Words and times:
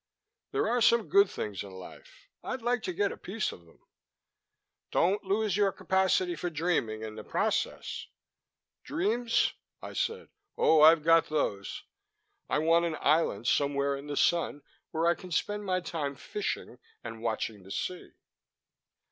"There 0.49 0.67
are 0.67 0.81
some 0.81 1.09
good 1.09 1.29
things 1.29 1.61
in 1.61 1.69
life; 1.73 2.27
I'd 2.43 2.63
like 2.63 2.81
to 2.85 2.91
get 2.91 3.11
a 3.11 3.17
piece 3.17 3.51
of 3.51 3.67
them." 3.67 3.81
"Don't 4.89 5.23
lose 5.23 5.55
your 5.55 5.71
capacity 5.71 6.35
for 6.35 6.49
dreaming, 6.49 7.03
in 7.03 7.13
the 7.13 7.23
process." 7.23 8.07
"Dreams?" 8.83 9.53
I 9.79 9.93
said. 9.93 10.29
"Oh, 10.57 10.81
I've 10.81 11.03
got 11.03 11.29
those. 11.29 11.83
I 12.49 12.57
want 12.57 12.85
an 12.85 12.97
island 12.99 13.45
somewhere 13.47 13.95
in 13.95 14.07
the 14.07 14.17
sun, 14.17 14.63
where 14.89 15.05
I 15.05 15.13
can 15.13 15.29
spend 15.29 15.65
my 15.65 15.81
time 15.81 16.15
fishing 16.15 16.79
and 17.03 17.21
watching 17.21 17.61
the 17.61 17.69
sea." 17.69 18.13